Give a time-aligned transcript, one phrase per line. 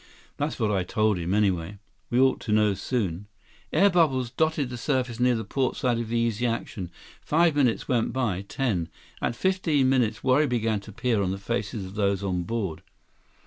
[0.37, 1.77] That's what I told him, anyway."
[2.09, 3.27] "We ought to know soon."
[3.71, 6.89] Air bubbles dotted the surface near the port side of the Easy Action.
[7.21, 8.41] Five minutes went by.
[8.41, 8.89] Ten.
[9.21, 12.81] At fifteen minutes, worry began to appear on the faces of those on board.